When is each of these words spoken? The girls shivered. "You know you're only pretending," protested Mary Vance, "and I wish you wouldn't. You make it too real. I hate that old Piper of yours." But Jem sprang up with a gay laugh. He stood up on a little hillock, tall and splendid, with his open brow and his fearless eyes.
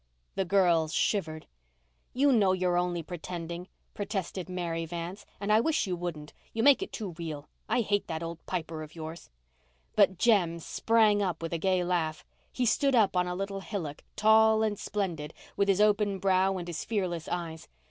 The 0.33 0.45
girls 0.45 0.95
shivered. 0.95 1.45
"You 2.11 2.31
know 2.31 2.53
you're 2.53 2.75
only 2.75 3.03
pretending," 3.03 3.67
protested 3.93 4.49
Mary 4.49 4.83
Vance, 4.83 5.27
"and 5.39 5.53
I 5.53 5.59
wish 5.59 5.85
you 5.85 5.95
wouldn't. 5.95 6.33
You 6.53 6.63
make 6.63 6.81
it 6.81 6.91
too 6.91 7.11
real. 7.19 7.47
I 7.69 7.81
hate 7.81 8.07
that 8.07 8.23
old 8.23 8.43
Piper 8.47 8.81
of 8.81 8.95
yours." 8.95 9.29
But 9.95 10.17
Jem 10.17 10.57
sprang 10.57 11.21
up 11.21 11.43
with 11.43 11.53
a 11.53 11.59
gay 11.59 11.83
laugh. 11.83 12.25
He 12.51 12.65
stood 12.65 12.95
up 12.95 13.15
on 13.15 13.27
a 13.27 13.35
little 13.35 13.59
hillock, 13.59 14.03
tall 14.15 14.63
and 14.63 14.79
splendid, 14.79 15.35
with 15.55 15.67
his 15.67 15.79
open 15.79 16.17
brow 16.17 16.57
and 16.57 16.67
his 16.67 16.83
fearless 16.83 17.27
eyes. 17.27 17.67